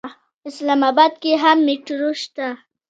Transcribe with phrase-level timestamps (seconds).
[0.49, 2.47] اسلام اباد کې هم میټرو شته.